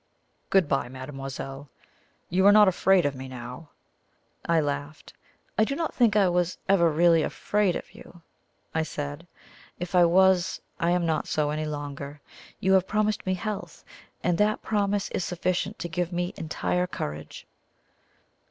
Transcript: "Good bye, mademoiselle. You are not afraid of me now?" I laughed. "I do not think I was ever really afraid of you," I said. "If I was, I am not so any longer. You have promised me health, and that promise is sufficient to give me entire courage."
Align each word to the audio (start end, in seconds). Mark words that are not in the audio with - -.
"Good 0.49 0.67
bye, 0.67 0.89
mademoiselle. 0.89 1.69
You 2.27 2.47
are 2.47 2.51
not 2.51 2.67
afraid 2.67 3.05
of 3.05 3.13
me 3.13 3.27
now?" 3.27 3.69
I 4.47 4.59
laughed. 4.59 5.13
"I 5.59 5.63
do 5.63 5.75
not 5.75 5.93
think 5.93 6.15
I 6.15 6.27
was 6.27 6.57
ever 6.67 6.89
really 6.89 7.21
afraid 7.21 7.75
of 7.75 7.93
you," 7.93 8.23
I 8.73 8.81
said. 8.81 9.27
"If 9.77 9.93
I 9.93 10.05
was, 10.05 10.59
I 10.79 10.89
am 10.89 11.05
not 11.05 11.27
so 11.27 11.51
any 11.51 11.67
longer. 11.67 12.19
You 12.59 12.73
have 12.73 12.87
promised 12.87 13.27
me 13.27 13.35
health, 13.35 13.83
and 14.23 14.39
that 14.39 14.63
promise 14.63 15.09
is 15.11 15.23
sufficient 15.23 15.77
to 15.77 15.87
give 15.87 16.11
me 16.11 16.33
entire 16.35 16.87
courage." 16.87 17.45